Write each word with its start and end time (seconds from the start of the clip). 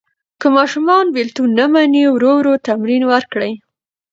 که 0.39 0.47
ماشوم 0.55 0.87
بېلتون 1.15 1.49
نه 1.59 1.65
مني، 1.73 2.03
ورو 2.09 2.31
ورو 2.39 2.53
تمرین 2.67 3.03
ورکړئ. 3.07 3.51